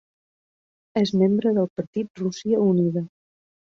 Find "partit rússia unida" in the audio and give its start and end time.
1.81-3.05